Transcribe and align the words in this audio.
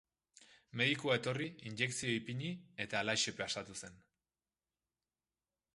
Medikua 0.79 1.17
etorri, 1.19 1.49
injekzioa 1.71 2.15
ipini 2.21 2.49
eta 2.87 3.01
halaxe 3.01 3.35
pasatu 3.43 3.79
zen. 3.81 4.03